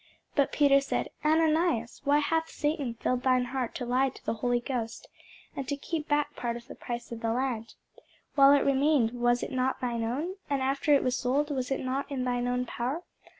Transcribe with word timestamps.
But 0.33 0.51
Peter 0.51 0.81
said, 0.81 1.11
Ananias, 1.23 2.01
why 2.05 2.17
hath 2.17 2.49
Satan 2.49 2.95
filled 2.95 3.21
thine 3.21 3.45
heart 3.45 3.75
to 3.75 3.85
lie 3.85 4.09
to 4.09 4.25
the 4.25 4.33
Holy 4.33 4.59
Ghost, 4.59 5.07
and 5.55 5.67
to 5.67 5.77
keep 5.77 6.07
back 6.07 6.35
part 6.35 6.57
of 6.57 6.67
the 6.67 6.73
price 6.73 7.11
of 7.11 7.21
the 7.21 7.31
land? 7.31 7.75
While 8.33 8.53
it 8.53 8.65
remained, 8.65 9.11
was 9.11 9.43
it 9.43 9.51
not 9.51 9.79
thine 9.79 10.03
own? 10.03 10.37
and 10.49 10.63
after 10.63 10.91
it 10.91 11.03
was 11.03 11.15
sold, 11.15 11.51
was 11.51 11.69
it 11.69 11.81
not 11.81 12.09
in 12.09 12.23
thine 12.23 12.47
own 12.47 12.65
power? 12.65 13.03